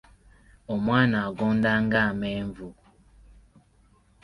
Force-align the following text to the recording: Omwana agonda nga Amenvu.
Omwana 0.73 1.17
agonda 1.27 1.71
nga 1.83 1.99
Amenvu. 2.09 2.69